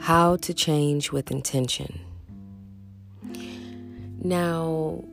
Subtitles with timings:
[0.00, 2.00] How to change with intention.
[4.22, 5.04] Now,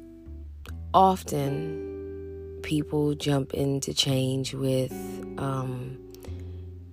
[0.94, 4.94] often people jump into change with
[5.38, 5.98] um,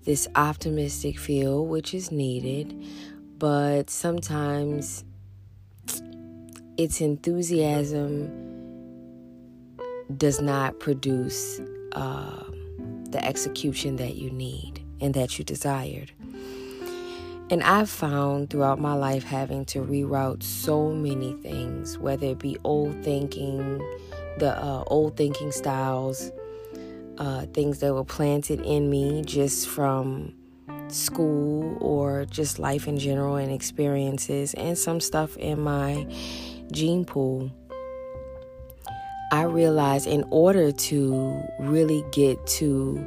[0.04, 2.84] this optimistic feel, which is needed,
[3.38, 5.04] but sometimes
[6.76, 8.28] its enthusiasm
[10.16, 11.60] does not produce
[11.92, 12.42] uh,
[13.10, 16.10] the execution that you need and that you desired.
[17.50, 22.56] And I've found throughout my life having to reroute so many things, whether it be
[22.64, 23.78] old thinking,
[24.38, 26.32] the uh, old thinking styles,
[27.18, 30.34] uh, things that were planted in me just from
[30.88, 36.06] school or just life in general and experiences, and some stuff in my
[36.72, 37.50] gene pool.
[39.32, 43.04] I realized in order to really get to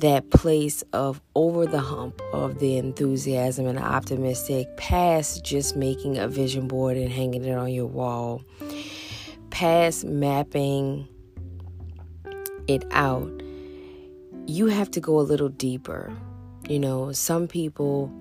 [0.00, 6.28] that place of over the hump of the enthusiasm and optimistic, past just making a
[6.28, 8.42] vision board and hanging it on your wall,
[9.50, 11.08] past mapping
[12.66, 13.30] it out,
[14.46, 16.12] you have to go a little deeper.
[16.68, 18.12] You know, some people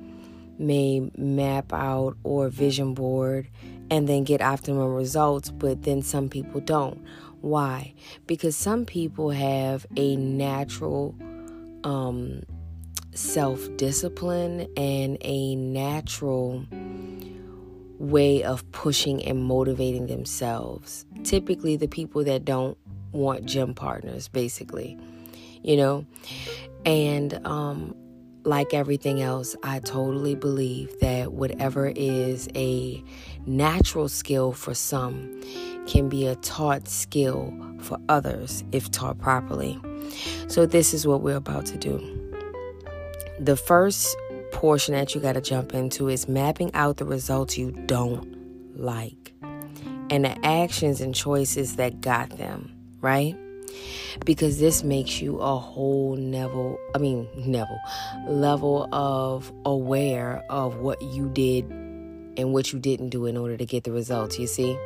[0.59, 3.49] may map out or vision board
[3.89, 7.03] and then get optimal results, but then some people don't.
[7.41, 7.93] Why?
[8.27, 11.15] Because some people have a natural
[11.83, 12.43] um,
[13.13, 16.65] self discipline and a natural
[17.99, 21.05] way of pushing and motivating themselves.
[21.23, 22.77] Typically, the people that don't
[23.11, 24.97] want gym partners, basically,
[25.61, 26.05] you know?
[26.85, 27.95] And um,
[28.43, 33.01] like everything else, I totally believe that whatever is a
[33.45, 35.41] natural skill for some
[35.87, 39.79] can be a taught skill for others if taught properly.
[40.47, 41.99] So, this is what we're about to do.
[43.39, 44.15] The first
[44.51, 48.33] portion that you got to jump into is mapping out the results you don't
[48.75, 49.33] like
[50.09, 52.71] and the actions and choices that got them,
[53.01, 53.35] right?
[54.25, 57.79] Because this makes you a whole level, I mean, level,
[58.27, 61.65] level of aware of what you did
[62.37, 64.77] and what you didn't do in order to get the results, you see?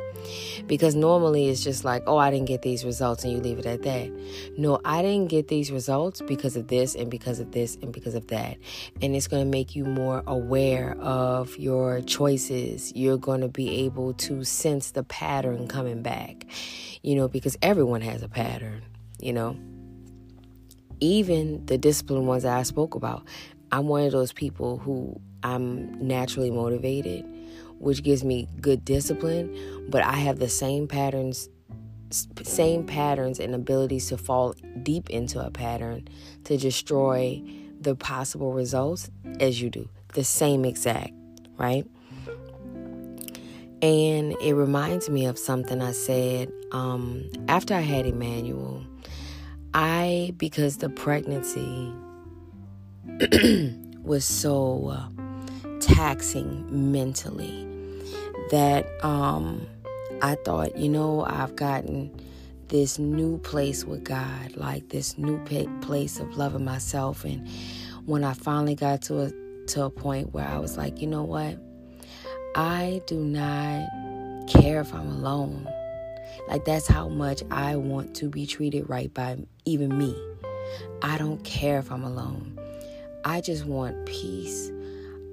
[0.66, 3.66] Because normally it's just like, oh, I didn't get these results and you leave it
[3.66, 4.10] at that.
[4.56, 8.14] No, I didn't get these results because of this and because of this and because
[8.14, 8.56] of that.
[9.00, 12.92] And it's going to make you more aware of your choices.
[12.94, 16.46] You're going to be able to sense the pattern coming back,
[17.02, 18.82] you know, because everyone has a pattern,
[19.20, 19.56] you know.
[21.00, 23.22] Even the disciplined ones that I spoke about,
[23.70, 27.24] I'm one of those people who I'm naturally motivated
[27.78, 31.48] which gives me good discipline, but I have the same patterns
[32.42, 36.08] same patterns and abilities to fall deep into a pattern
[36.44, 37.42] to destroy
[37.80, 39.88] the possible results as you do.
[40.14, 41.12] The same exact,
[41.58, 41.86] right?
[43.80, 48.84] And it reminds me of something I said um, after I had Emmanuel.
[49.74, 51.92] I, because the pregnancy
[54.02, 57.67] was so uh, taxing mentally
[58.50, 59.66] that um,
[60.22, 62.10] I thought, you know, I've gotten
[62.68, 65.38] this new place with God, like this new
[65.80, 67.24] place of loving myself.
[67.24, 67.48] And
[68.04, 69.32] when I finally got to a
[69.68, 71.58] to a point where I was like, you know what,
[72.56, 73.88] I do not
[74.48, 75.68] care if I'm alone.
[76.48, 80.16] Like that's how much I want to be treated right by even me.
[81.02, 82.58] I don't care if I'm alone.
[83.24, 84.70] I just want peace.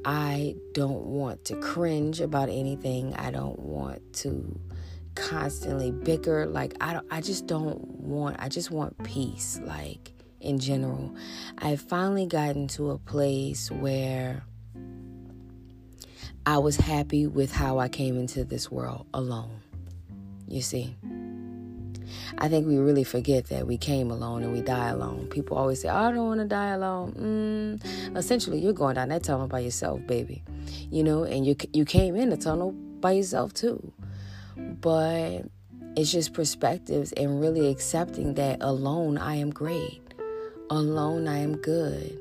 [0.06, 3.16] I don't want to cringe about anything.
[3.16, 4.60] I don't want to
[5.16, 6.46] constantly bicker.
[6.46, 11.16] Like I don't I just don't want I just want peace like in general.
[11.58, 14.44] I've finally gotten to a place where
[16.46, 19.62] I was happy with how I came into this world alone.
[20.48, 20.96] You see?
[22.38, 25.28] I think we really forget that we came alone and we die alone.
[25.28, 27.80] People always say, oh, I don't want to die alone.
[27.82, 28.18] Mm.
[28.18, 30.44] Essentially, you're going down that tunnel by yourself, baby.
[30.90, 33.94] You know, and you, you came in the tunnel by yourself too.
[34.56, 35.46] But
[35.96, 40.02] it's just perspectives and really accepting that alone I am great.
[40.70, 42.20] Alone I am good.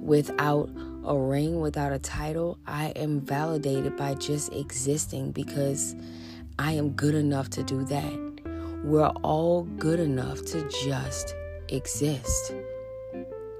[0.00, 0.70] Without
[1.04, 5.96] a ring, without a title, I am validated by just existing because
[6.58, 8.31] I am good enough to do that.
[8.84, 11.36] We're all good enough to just
[11.68, 12.52] exist.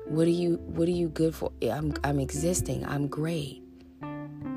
[0.06, 1.52] What are you what are you good for?
[1.62, 2.84] I'm I'm existing.
[2.84, 3.62] I'm great.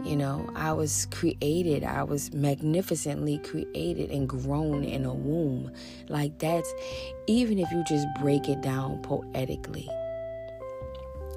[0.03, 1.83] You know, I was created.
[1.83, 5.71] I was magnificently created and grown in a womb.
[6.09, 6.73] Like that's
[7.27, 9.87] even if you just break it down poetically.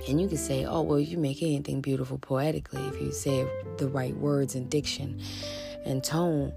[0.08, 3.46] And you can say, oh, well, you make anything beautiful poetically if you say
[3.76, 5.20] the right words and diction
[5.84, 6.54] and tone.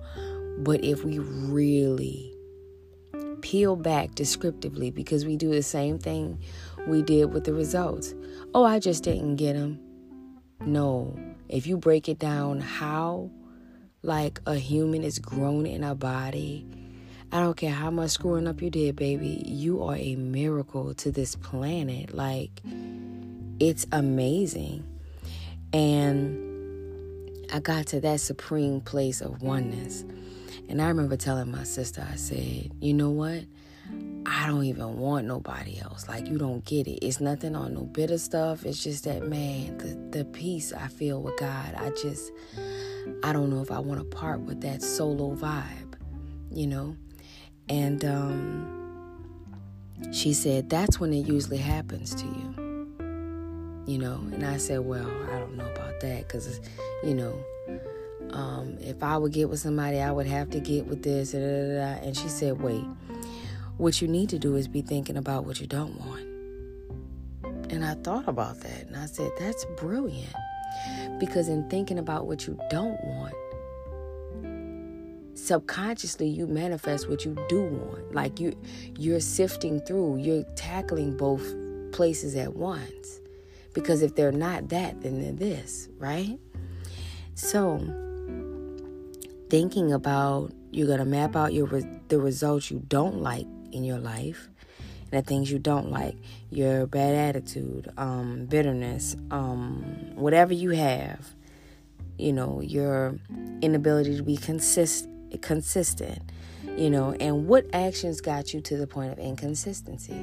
[0.59, 2.30] But if we really
[3.41, 6.39] peel back descriptively, because we do the same thing
[6.87, 8.13] we did with the results.
[8.53, 9.79] Oh, I just didn't get them.
[10.61, 11.17] No.
[11.49, 13.29] If you break it down, how
[14.03, 16.65] like a human is grown in a body,
[17.31, 19.43] I don't care how much screwing up you did, baby.
[19.45, 22.13] You are a miracle to this planet.
[22.13, 22.61] Like,
[23.59, 24.85] it's amazing.
[25.71, 30.03] And I got to that supreme place of oneness.
[30.71, 33.43] And I remember telling my sister, I said, you know what?
[34.25, 36.07] I don't even want nobody else.
[36.07, 37.05] Like you don't get it.
[37.05, 38.65] It's nothing on no bitter stuff.
[38.65, 41.75] It's just that man, the the peace I feel with God.
[41.75, 42.31] I just
[43.21, 45.95] I don't know if I want to part with that solo vibe,
[46.49, 46.95] you know?
[47.67, 48.77] And um
[50.13, 52.93] she said that's when it usually happens to you.
[53.87, 56.61] You know, and I said, "Well, I don't know about that cuz
[57.03, 57.37] you know,
[58.33, 61.33] um, if I would get with somebody, I would have to get with this.
[61.33, 62.83] And she said, Wait,
[63.77, 66.27] what you need to do is be thinking about what you don't want.
[67.71, 70.35] And I thought about that and I said, That's brilliant.
[71.19, 73.33] Because in thinking about what you don't want,
[75.35, 78.13] subconsciously you manifest what you do want.
[78.13, 78.55] Like you
[78.97, 81.55] you're sifting through, you're tackling both
[81.91, 83.19] places at once.
[83.73, 86.37] Because if they're not that, then they're this, right?
[87.35, 87.79] So,
[89.51, 91.67] thinking about you're going to map out your
[92.07, 94.47] the results you don't like in your life
[95.11, 96.15] and the things you don't like
[96.51, 99.83] your bad attitude um, bitterness um,
[100.15, 101.35] whatever you have
[102.17, 103.19] you know your
[103.61, 105.09] inability to be consist
[105.41, 106.21] consistent
[106.77, 110.15] you know and what actions got you to the point of inconsistency?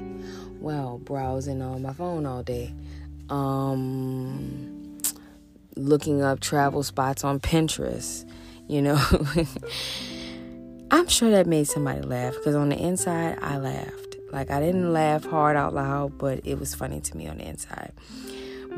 [0.59, 2.73] Well browsing on my phone all day
[3.29, 4.99] um
[5.77, 8.25] looking up travel spots on pinterest
[8.69, 9.01] you know.
[10.91, 14.17] I'm sure that made somebody laugh because on the inside, I laughed.
[14.33, 17.47] Like, I didn't laugh hard out loud, but it was funny to me on the
[17.47, 17.93] inside.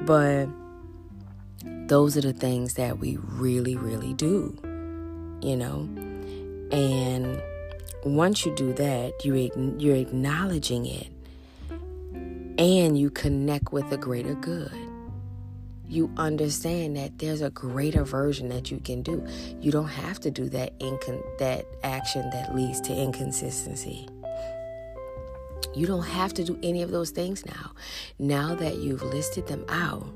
[0.00, 0.48] But
[1.87, 4.58] those are the things that we really, really do,
[5.40, 5.88] you know?
[6.72, 7.40] And
[8.04, 11.08] once you do that, you, you're acknowledging it
[12.58, 14.72] and you connect with the greater good
[15.90, 19.26] you understand that there's a greater version that you can do.
[19.60, 24.08] You don't have to do that incon- that action that leads to inconsistency.
[25.75, 27.72] You don't have to do any of those things now.
[28.19, 30.06] Now that you've listed them out,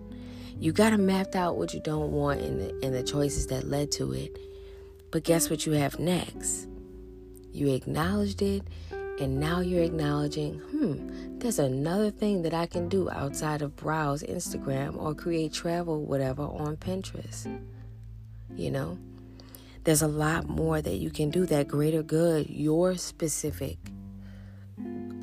[0.61, 3.65] you got to map out what you don't want and the, and the choices that
[3.65, 4.39] led to it.
[5.11, 6.69] But guess what you have next?
[7.53, 8.63] You acknowledged it
[9.21, 14.23] and now you're acknowledging, hmm, there's another thing that I can do outside of browse
[14.23, 17.47] Instagram or create travel, whatever, on Pinterest.
[18.57, 18.99] You know,
[19.85, 23.79] there's a lot more that you can do that greater good, your specific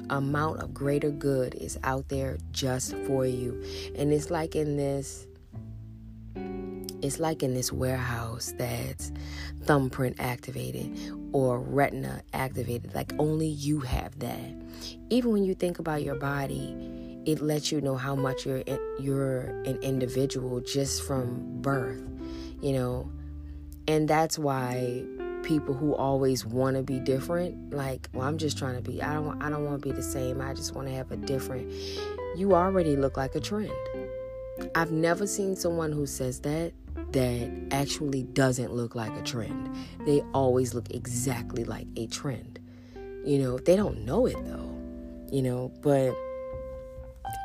[0.09, 3.61] amount of greater good is out there just for you.
[3.95, 5.27] And it's like in this
[7.01, 9.11] it's like in this warehouse that's
[9.63, 10.97] thumbprint activated
[11.31, 12.93] or retina activated.
[12.93, 14.53] Like only you have that.
[15.09, 16.75] Even when you think about your body,
[17.25, 18.63] it lets you know how much you're
[18.99, 22.01] you're an individual just from birth,
[22.61, 23.11] you know.
[23.87, 25.03] And that's why
[25.43, 29.01] people who always want to be different, like, well, I'm just trying to be.
[29.01, 29.41] I don't.
[29.41, 30.41] I don't want to be the same.
[30.41, 31.71] I just want to have a different.
[32.35, 33.71] You already look like a trend.
[34.75, 36.73] I've never seen someone who says that
[37.13, 39.69] that actually doesn't look like a trend.
[40.05, 42.59] They always look exactly like a trend.
[43.25, 44.77] You know, they don't know it though,
[45.31, 46.15] you know, but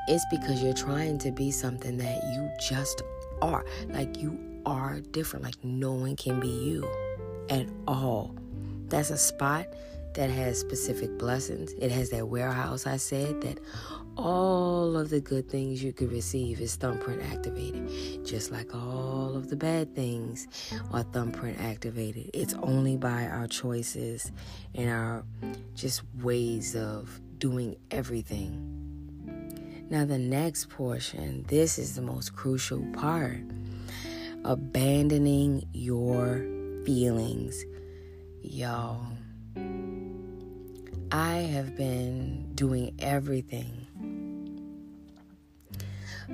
[0.08, 3.02] it's because you're trying to be something that you just
[3.42, 3.64] are.
[3.88, 5.44] Like you are different.
[5.44, 6.88] Like no one can be you
[7.50, 8.34] at all.
[8.88, 9.66] That's a spot
[10.14, 11.72] that has specific blessings.
[11.78, 13.58] It has that warehouse I said that
[14.16, 19.50] all of the good things you could receive is thumbprint activated, just like all of
[19.50, 20.48] the bad things
[20.92, 22.30] are thumbprint activated.
[22.32, 24.32] It's only by our choices
[24.74, 25.24] and our
[25.74, 28.72] just ways of doing everything.
[29.90, 33.40] Now, the next portion, this is the most crucial part
[34.44, 36.44] abandoning your
[36.84, 37.64] feelings.
[38.42, 39.04] Y'all,
[41.12, 43.85] I have been doing everything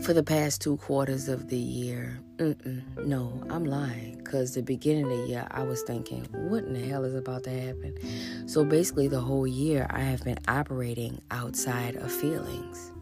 [0.01, 2.19] for the past two quarters of the year.
[2.39, 4.19] Mm-mm, no, I'm lying.
[4.19, 7.45] Because the beginning of the year, I was thinking, what in the hell is about
[7.45, 8.49] to happen?
[8.49, 12.93] So basically, the whole year, I have been operating outside of feelings.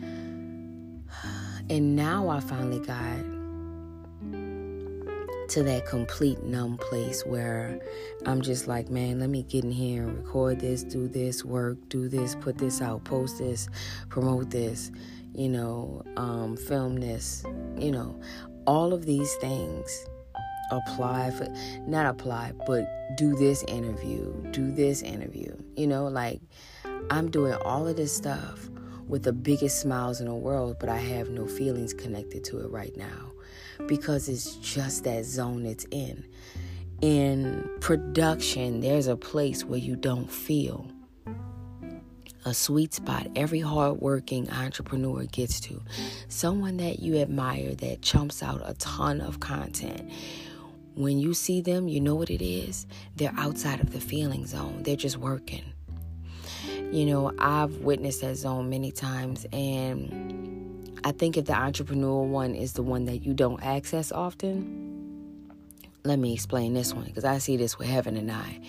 [1.68, 3.24] And now I finally got
[5.48, 7.78] to that complete numb place where
[8.24, 11.78] I'm just like, man, let me get in here and record this, do this, work,
[11.88, 13.68] do this, put this out, post this,
[14.08, 14.90] promote this,
[15.36, 17.44] you know, um, film this,
[17.76, 18.18] you know,
[18.66, 20.06] all of these things
[20.72, 21.46] apply for
[21.86, 22.84] not apply but
[23.16, 26.40] do this interview do this interview you know like
[27.08, 28.68] i'm doing all of this stuff
[29.06, 32.68] with the biggest smiles in the world but i have no feelings connected to it
[32.68, 33.30] right now
[33.86, 36.26] because it's just that zone it's in.
[37.02, 40.90] In production there's a place where you don't feel
[42.46, 45.82] a sweet spot every hardworking entrepreneur gets to.
[46.28, 50.10] Someone that you admire that chumps out a ton of content
[50.94, 52.86] when you see them, you know what it is?
[53.16, 55.64] They're outside of the feeling zone, they're just working.
[56.92, 62.54] You know, I've witnessed that zone many times, and I think if the entrepreneurial one
[62.54, 65.74] is the one that you don't access often,
[66.04, 68.60] let me explain this one because I see this with Heaven and I.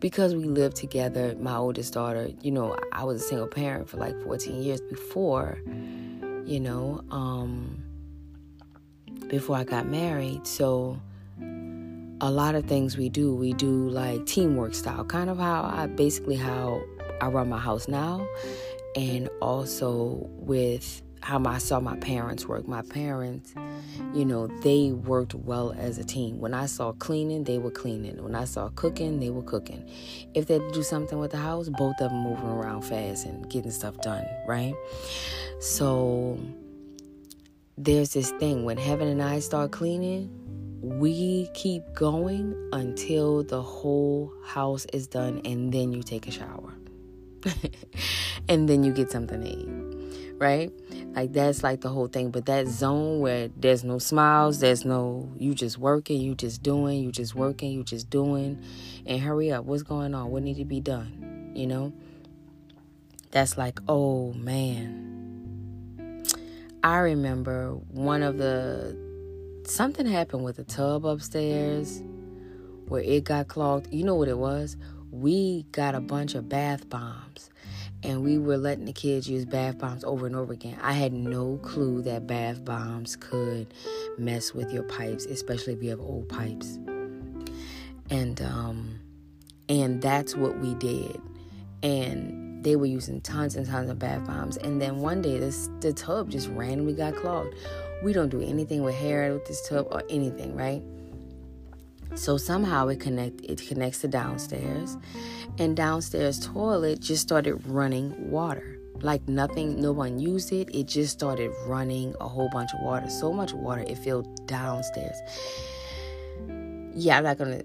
[0.00, 3.98] Because we lived together, my oldest daughter, you know, I was a single parent for
[3.98, 5.58] like 14 years before,
[6.44, 7.82] you know, um,
[9.28, 10.46] before I got married.
[10.46, 10.98] So,
[12.22, 15.86] a lot of things we do, we do like teamwork style, kind of how I
[15.86, 16.82] basically how
[17.20, 18.26] I run my house now,
[18.96, 22.66] and also with how I saw my parents work.
[22.66, 23.54] My parents,
[24.14, 26.40] you know, they worked well as a team.
[26.40, 28.22] When I saw cleaning, they were cleaning.
[28.22, 29.88] When I saw cooking, they were cooking.
[30.34, 33.70] If they do something with the house, both of them moving around fast and getting
[33.70, 34.74] stuff done, right?
[35.60, 36.38] So
[37.76, 40.30] there's this thing when Heaven and I start cleaning,
[40.82, 46.74] we keep going until the whole house is done and then you take a shower.
[48.48, 50.36] and then you get something to eat.
[50.38, 50.72] Right?
[51.14, 52.30] Like that's like the whole thing.
[52.30, 57.02] But that zone where there's no smiles, there's no you just working, you just doing,
[57.02, 58.62] you just working, you just doing.
[59.06, 60.30] And hurry up, what's going on?
[60.30, 61.52] What need to be done?
[61.54, 61.92] You know?
[63.32, 65.06] That's like, oh man.
[66.82, 68.96] I remember one of the
[69.66, 72.02] something happened with the tub upstairs
[72.88, 73.92] where it got clogged.
[73.92, 74.76] You know what it was?
[75.10, 77.50] We got a bunch of bath bombs
[78.02, 80.78] and we were letting the kids use bath bombs over and over again.
[80.82, 83.74] I had no clue that bath bombs could
[84.16, 86.78] mess with your pipes, especially if you have old pipes.
[88.10, 89.00] And um
[89.68, 91.20] and that's what we did.
[91.82, 94.56] And they were using tons and tons of bath bombs.
[94.56, 97.54] And then one day this the tub just randomly got clogged.
[98.02, 100.82] We don't do anything with hair with this tub or anything, right?
[102.14, 104.96] So somehow it connect it connects to downstairs,
[105.58, 108.78] and downstairs toilet just started running water.
[109.02, 110.68] Like nothing, no one used it.
[110.74, 113.08] It just started running a whole bunch of water.
[113.08, 115.16] So much water it filled downstairs.
[116.94, 117.62] Yeah, I'm not gonna.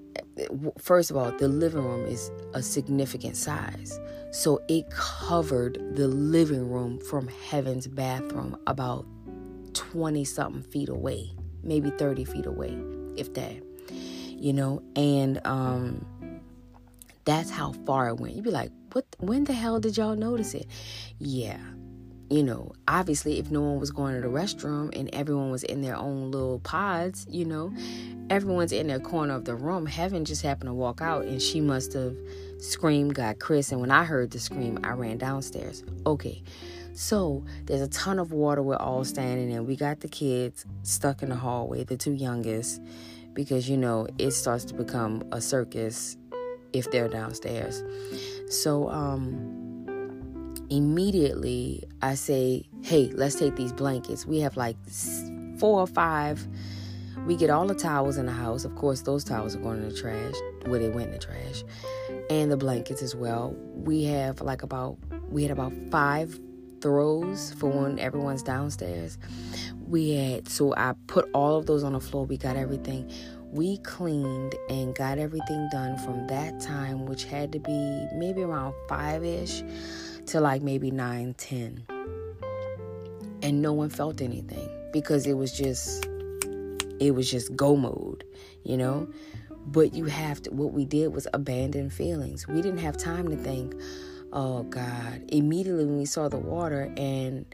[0.78, 4.00] First of all, the living room is a significant size.
[4.32, 9.06] So it covered the living room from heaven's bathroom about
[9.74, 11.32] 20 something feet away,
[11.64, 12.78] maybe 30 feet away,
[13.18, 13.56] if that,
[14.38, 16.06] you know, and um,
[17.26, 18.36] that's how far it went.
[18.36, 20.68] You'd be like, what, when the hell did y'all notice it?
[21.20, 21.60] Yeah.
[22.30, 25.82] You know, obviously, if no one was going to the restroom and everyone was in
[25.82, 27.72] their own little pods, you know,
[28.32, 29.86] everyone's in their corner of the room.
[29.86, 32.16] Heaven just happened to walk out and she must have
[32.58, 33.72] screamed, got Chris.
[33.72, 35.84] And when I heard the scream, I ran downstairs.
[36.08, 36.42] Okay,
[36.94, 38.64] so there's a ton of water.
[38.64, 42.82] We're all standing and we got the kids stuck in the hallway, the two youngest,
[43.36, 46.18] because you know it starts to become a circus
[46.74, 47.84] if they're downstairs.
[48.50, 54.26] So um immediately I say, "Hey, let's take these blankets.
[54.26, 54.78] We have like
[55.60, 56.48] four or five.
[57.28, 58.66] We get all the towels in the house.
[58.66, 61.64] Of course, those towels are going in the trash, where they went in the trash,
[62.30, 63.56] and the blankets as well.
[63.74, 64.98] We have like about
[65.30, 66.40] we had about five
[66.82, 69.18] throws for when everyone's downstairs.
[69.88, 72.26] We had, so I put all of those on the floor.
[72.26, 73.12] We got everything.
[73.52, 78.74] We cleaned and got everything done from that time, which had to be maybe around
[78.90, 79.64] five ish
[80.28, 81.86] to like maybe nine, ten.
[83.42, 86.06] And no one felt anything because it was just,
[87.00, 88.24] it was just go mode,
[88.64, 89.08] you know?
[89.68, 92.48] But you have to, what we did was abandon feelings.
[92.48, 93.76] We didn't have time to think,
[94.36, 95.24] oh God.
[95.30, 97.46] Immediately when we saw the water and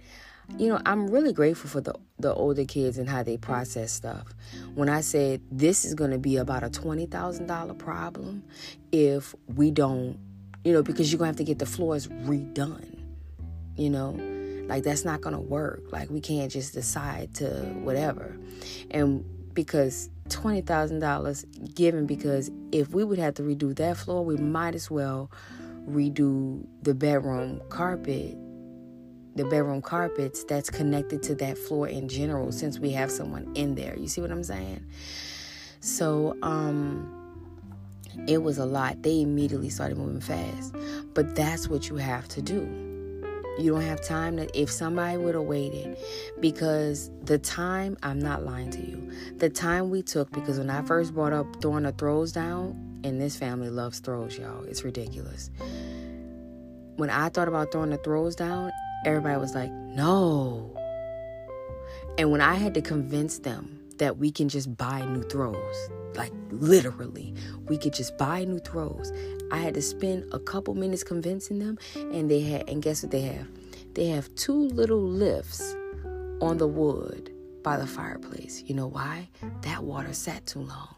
[0.57, 4.33] you know, I'm really grateful for the the older kids and how they process stuff.
[4.75, 8.43] When I said this is going to be about a $20,000 problem
[8.91, 10.19] if we don't,
[10.63, 12.97] you know, because you're going to have to get the floors redone.
[13.77, 14.11] You know,
[14.67, 15.91] Like that's not gonna work.
[15.91, 17.49] Like we can't just decide to
[17.83, 18.37] whatever.
[18.91, 24.23] And because twenty thousand dollars given because if we would have to redo that floor,
[24.23, 25.31] we might as well
[25.91, 28.37] redo the bedroom carpet
[29.35, 33.75] the bedroom carpets that's connected to that floor in general since we have someone in
[33.75, 33.97] there.
[33.97, 34.85] You see what I'm saying?
[35.79, 37.17] So, um,
[38.27, 39.01] it was a lot.
[39.03, 40.75] They immediately started moving fast.
[41.13, 42.90] But that's what you have to do.
[43.59, 45.97] You don't have time that if somebody would have waited
[46.39, 49.11] because the time I'm not lying to you.
[49.37, 53.19] The time we took because when I first brought up throwing the throws down, and
[53.19, 54.63] this family loves throws, y'all.
[54.63, 55.49] It's ridiculous.
[56.97, 58.71] When I thought about throwing the throws down,
[59.05, 60.75] everybody was like, "No."
[62.17, 66.33] And when I had to convince them that we can just buy new throws, like
[66.49, 67.35] literally,
[67.67, 69.13] we could just buy new throws.
[69.51, 73.11] I had to spend a couple minutes convincing them, and they had, and guess what
[73.11, 73.47] they have?
[73.93, 75.75] They have two little lifts
[76.41, 77.31] on the wood
[77.61, 78.63] by the fireplace.
[78.65, 79.29] You know why?
[79.61, 80.95] That water sat too long.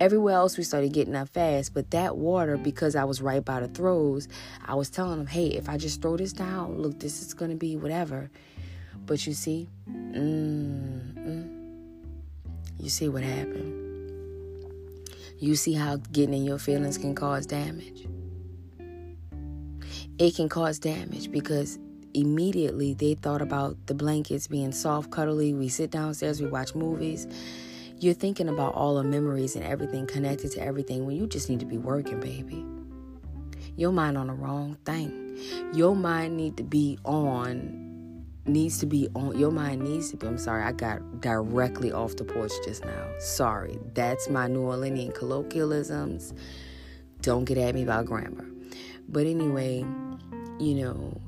[0.00, 3.60] Everywhere else we started getting up fast, but that water, because I was right by
[3.60, 4.26] the throws,
[4.66, 7.54] I was telling them, hey, if I just throw this down, look, this is gonna
[7.54, 8.32] be whatever.
[9.06, 11.61] But you see, mm-mm.
[12.82, 13.78] You see what happened.
[15.38, 18.06] You see how getting in your feelings can cause damage.
[20.18, 21.78] It can cause damage because
[22.12, 25.54] immediately they thought about the blankets being soft, cuddly.
[25.54, 27.26] We sit downstairs, we watch movies.
[27.98, 31.60] You're thinking about all the memories and everything connected to everything when you just need
[31.60, 32.66] to be working, baby.
[33.76, 35.38] Your mind on the wrong thing.
[35.72, 37.81] Your mind need to be on
[38.44, 42.16] needs to be on your mind needs to be i'm sorry i got directly off
[42.16, 43.08] the porch just now.
[43.20, 46.34] Sorry that's my new orleanian colloquialisms.
[47.20, 48.46] Don't get at me about grammar.
[49.08, 49.84] But anyway
[50.58, 51.20] you know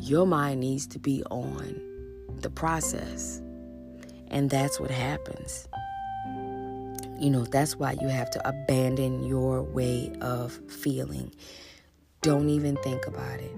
[0.00, 1.80] your mind needs to be on
[2.40, 3.40] the process.
[4.30, 5.68] And that's what happens.
[7.20, 11.32] You know that's why you have to abandon your way of feeling.
[12.22, 13.54] Don't even think about it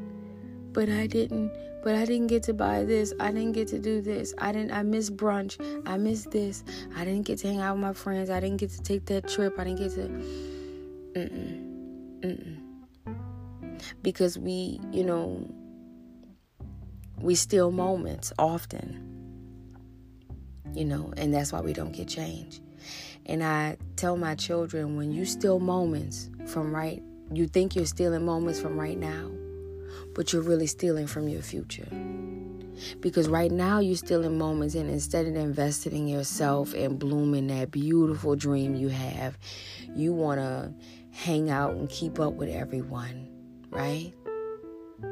[0.72, 1.52] but i didn't
[1.82, 3.12] but I didn't get to buy this.
[3.20, 4.34] I didn't get to do this.
[4.38, 5.56] I didn't I missed brunch.
[5.86, 6.62] I missed this.
[6.94, 8.28] I didn't get to hang out with my friends.
[8.30, 9.58] I didn't get to take that trip.
[9.58, 10.08] I didn't get to
[11.18, 12.20] mm-mm.
[12.20, 12.56] Mm-mm.
[14.02, 15.48] Because we, you know,
[17.18, 19.06] we steal moments often.
[20.74, 22.60] You know, and that's why we don't get change.
[23.26, 27.02] And I tell my children when you steal moments from right,
[27.32, 29.30] you think you're stealing moments from right now
[30.14, 31.88] but you're really stealing from your future.
[33.00, 37.70] Because right now you're stealing moments, and instead of investing in yourself and blooming that
[37.70, 39.36] beautiful dream you have,
[39.94, 40.72] you want to
[41.12, 43.28] hang out and keep up with everyone,
[43.70, 44.12] right?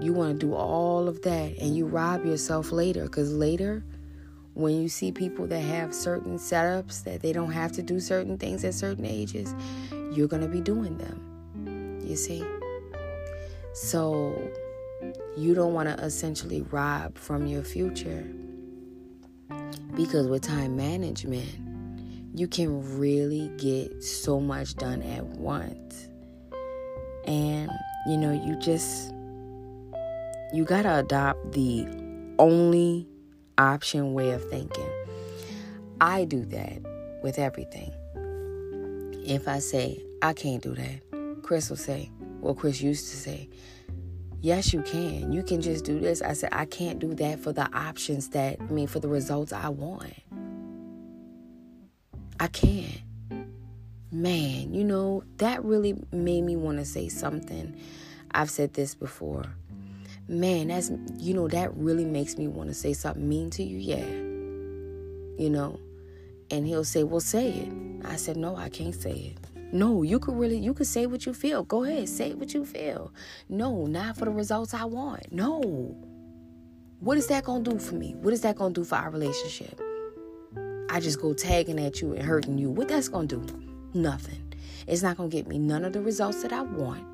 [0.01, 3.05] You want to do all of that, and you rob yourself later.
[3.05, 3.85] Because later,
[4.55, 8.39] when you see people that have certain setups that they don't have to do certain
[8.39, 9.55] things at certain ages,
[10.13, 12.01] you're going to be doing them.
[12.05, 12.45] You see?
[13.73, 14.51] So,
[15.39, 18.27] you don't want to essentially rob from your future.
[19.95, 21.49] Because with time management,
[22.35, 26.09] you can really get so much done at once.
[27.25, 27.71] And,
[28.07, 29.13] you know, you just,
[30.53, 31.87] you got to adopt the
[32.39, 33.07] only
[33.59, 34.89] option way of thinking.
[36.01, 36.81] I do that
[37.23, 37.93] with everything.
[39.25, 43.49] If I say, I can't do that, Chris will say, well, Chris used to say,
[44.41, 45.33] Yes, you can.
[45.33, 46.23] You can just do this.
[46.23, 49.53] I said, I can't do that for the options that, I mean, for the results
[49.53, 50.15] I want.
[52.39, 53.01] I can't.
[54.13, 57.77] Man, you know, that really made me want to say something.
[58.31, 59.45] I've said this before.
[60.29, 63.79] Man, that's, you know, that really makes me want to say something mean to you.
[63.79, 64.07] Yeah.
[65.43, 65.81] You know,
[66.51, 67.73] and he'll say, Well, say it.
[68.05, 69.58] I said, No, I can't say it.
[69.71, 71.63] No, you could really you could say what you feel.
[71.63, 73.13] Go ahead, say what you feel.
[73.49, 75.31] No, not for the results I want.
[75.31, 75.61] No.
[77.01, 78.15] What is that gonna do for me?
[78.15, 79.81] What is that gonna do for our relationship?
[80.91, 82.71] I just go tagging at you and hurting you.
[82.71, 83.45] What that's gonna do?
[83.93, 84.55] Nothing.
[84.87, 87.05] It's not gonna get me none of the results that I want.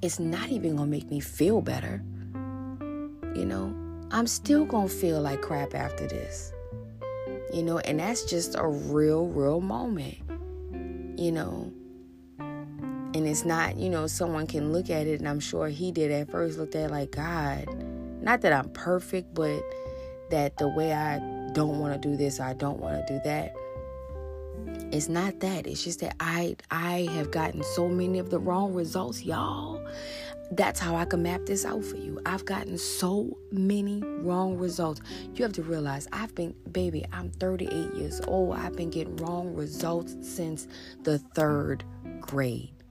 [0.00, 2.02] It's not even gonna make me feel better.
[3.34, 3.74] You know,
[4.10, 6.52] I'm still gonna feel like crap after this.
[7.52, 10.16] You know, and that's just a real, real moment.
[11.20, 11.70] You know,
[13.14, 16.10] and it's not, you know, someone can look at it, and I'm sure he did
[16.10, 17.66] at first, looked at like, God,
[18.22, 19.62] not that I'm perfect, but
[20.30, 21.18] that the way I
[21.52, 23.54] don't want to do this, I don't want to do that.
[24.92, 25.66] It's not that.
[25.66, 29.80] It's just that I I have gotten so many of the wrong results, y'all.
[30.52, 32.20] that's how I can map this out for you.
[32.26, 35.00] I've gotten so many wrong results.
[35.34, 38.56] You have to realize I've been, baby, I'm 38 years old.
[38.56, 40.68] I've been getting wrong results since
[41.04, 41.84] the third
[42.20, 42.81] grade.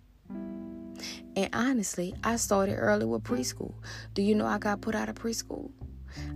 [1.35, 3.73] And honestly, I started early with preschool.
[4.13, 5.71] Do you know I got put out of preschool?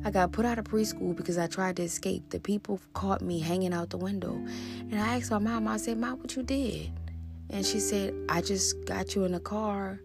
[0.04, 2.30] I got put out of preschool because I tried to escape.
[2.30, 4.34] The people caught me hanging out the window.
[4.34, 6.91] And I asked my mom, I said, Mom, what you did?
[7.49, 9.99] And she said, I just got you in the car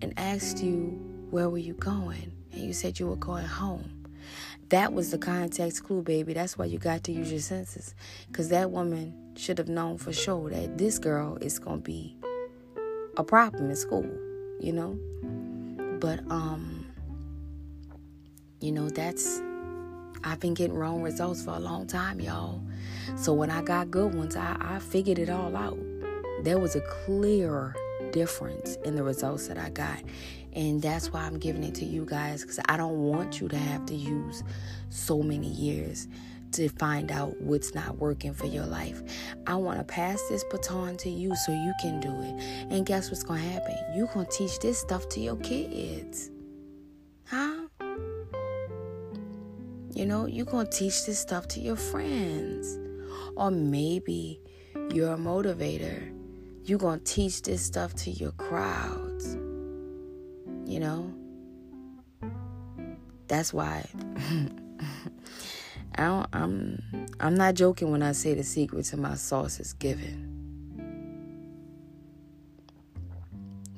[0.00, 0.98] and asked you,
[1.30, 2.32] where were you going?
[2.52, 4.06] And you said you were going home.
[4.70, 6.32] That was the context clue, baby.
[6.32, 7.94] That's why you got to use your senses.
[8.28, 12.16] Because that woman should have known for sure that this girl is going to be
[13.20, 14.08] a problem in school,
[14.58, 14.98] you know?
[16.00, 16.86] But, um,
[18.60, 19.40] you know, that's,
[20.24, 22.62] I've been getting wrong results for a long time, y'all.
[23.16, 25.78] So when I got good ones, I, I figured it all out.
[26.42, 27.74] There was a clear
[28.12, 30.02] difference in the results that I got.
[30.54, 33.56] And that's why I'm giving it to you guys because I don't want you to
[33.56, 34.42] have to use
[34.88, 36.08] so many years
[36.52, 39.02] to find out what's not working for your life.
[39.46, 42.72] I want to pass this baton to you so you can do it.
[42.72, 43.76] And guess what's going to happen?
[43.94, 46.30] You're going to teach this stuff to your kids.
[47.26, 47.66] Huh?
[49.92, 52.78] You know, you're going to teach this stuff to your friends.
[53.36, 54.40] Or maybe
[54.92, 56.16] you're a motivator.
[56.64, 59.34] You're going to teach this stuff to your crowds.
[60.64, 61.14] You know?
[63.28, 63.88] That's why
[66.00, 69.74] I don't, I'm I'm not joking when I say the secret to my sauce is
[69.74, 70.28] given.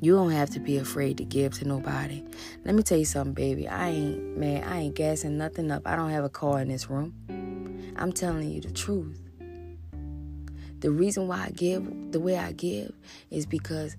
[0.01, 2.25] You don't have to be afraid to give to nobody.
[2.65, 3.67] Let me tell you something, baby.
[3.67, 5.83] I ain't man, I ain't gassing nothing up.
[5.85, 7.13] I don't have a car in this room.
[7.97, 9.21] I'm telling you the truth.
[10.79, 12.93] The reason why I give the way I give
[13.31, 13.97] is because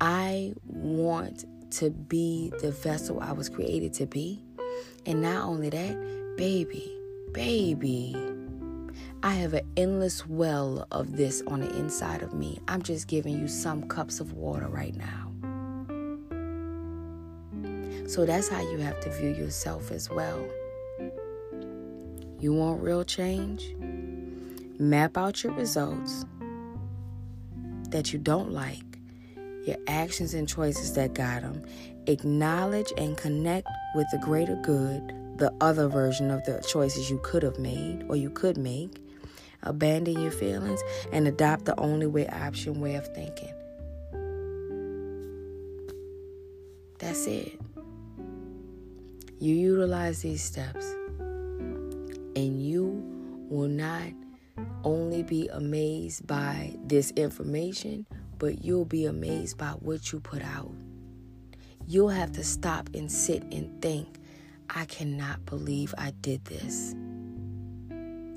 [0.00, 4.42] I want to be the vessel I was created to be.
[5.06, 6.99] And not only that, baby,
[7.32, 8.16] baby,
[9.22, 12.58] I have an endless well of this on the inside of me.
[12.68, 15.26] I'm just giving you some cups of water right now.
[18.08, 20.44] So that's how you have to view yourself as well.
[22.40, 23.74] You want real change?
[24.78, 26.24] Map out your results
[27.90, 28.98] that you don't like,
[29.66, 31.62] your actions and choices that got them.
[32.06, 37.42] Acknowledge and connect with the greater good, the other version of the choices you could
[37.42, 39.02] have made or you could make.
[39.62, 40.80] Abandon your feelings
[41.12, 43.52] and adopt the only way option way of thinking.
[46.98, 47.58] That's it.
[49.38, 53.02] You utilize these steps, and you
[53.48, 54.12] will not
[54.84, 58.06] only be amazed by this information,
[58.38, 60.72] but you'll be amazed by what you put out.
[61.86, 64.19] You'll have to stop and sit and think,
[64.72, 66.92] I cannot believe I did this.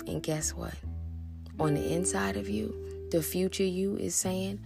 [0.06, 0.74] And guess what?
[1.60, 2.74] On the inside of you,
[3.10, 4.60] the future you is saying,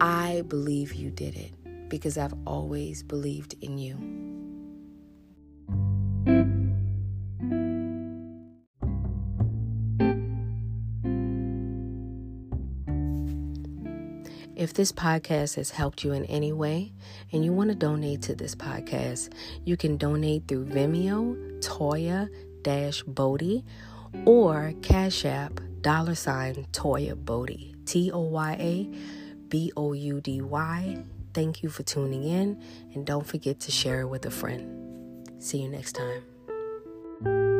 [0.00, 1.52] I believe you did it
[1.88, 3.96] because I've always believed in you.
[14.72, 16.94] If this podcast has helped you in any way
[17.30, 19.30] and you want to donate to this podcast,
[19.66, 22.30] you can donate through Venmo, Toya
[22.62, 23.64] Dash Boudy,
[24.24, 27.74] or Cash App dollar sign Toya Boudy.
[27.84, 31.04] T O Y A B O U D Y.
[31.34, 32.58] Thank you for tuning in
[32.94, 35.28] and don't forget to share it with a friend.
[35.38, 37.51] See you next time.